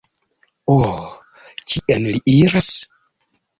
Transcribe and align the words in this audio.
Uh... 0.75 1.09
kien 1.69 2.09
li 2.11 2.19
iras? 2.39 2.73